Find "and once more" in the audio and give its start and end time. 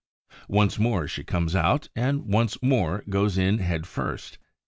1.95-3.03